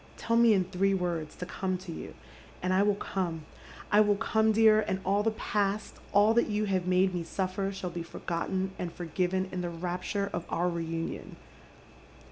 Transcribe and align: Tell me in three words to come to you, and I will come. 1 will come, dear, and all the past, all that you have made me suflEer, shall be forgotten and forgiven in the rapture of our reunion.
Tell 0.17 0.35
me 0.35 0.55
in 0.55 0.63
three 0.63 0.95
words 0.95 1.35
to 1.35 1.45
come 1.45 1.77
to 1.77 1.91
you, 1.91 2.15
and 2.63 2.73
I 2.73 2.81
will 2.81 2.95
come. 2.95 3.45
1 3.91 4.07
will 4.07 4.15
come, 4.15 4.51
dear, 4.51 4.81
and 4.81 4.99
all 5.05 5.21
the 5.21 5.29
past, 5.29 5.99
all 6.11 6.33
that 6.33 6.47
you 6.49 6.65
have 6.65 6.87
made 6.87 7.13
me 7.13 7.21
suflEer, 7.23 7.71
shall 7.71 7.91
be 7.91 8.01
forgotten 8.01 8.71
and 8.79 8.91
forgiven 8.91 9.47
in 9.51 9.61
the 9.61 9.69
rapture 9.69 10.31
of 10.33 10.43
our 10.49 10.69
reunion. 10.69 11.35